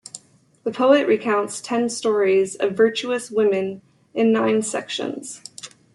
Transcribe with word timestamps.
The 0.63 0.71
poet 0.71 1.05
recounts 1.05 1.61
ten 1.61 1.87
stories 1.87 2.55
of 2.55 2.71
virtuous 2.71 3.29
women 3.29 3.83
in 4.15 4.31
nine 4.31 4.63
sections. 4.63 5.43